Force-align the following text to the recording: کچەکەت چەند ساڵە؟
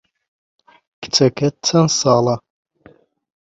کچەکەت 1.01 1.55
چەند 1.67 1.89
ساڵە؟ 1.99 2.35